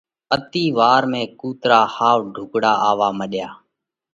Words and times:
اتِي 0.35 0.63
وار 0.77 1.03
۾ 1.19 1.21
ڪُوترا 1.39 1.79
ۿاوَ 1.95 2.19
ڍُوڪڙا 2.33 2.73
آوَوا 2.89 3.09
مڏيا۔ 3.19 3.49